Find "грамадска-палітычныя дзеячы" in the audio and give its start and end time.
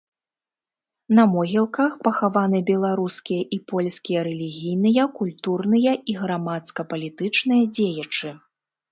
6.21-8.33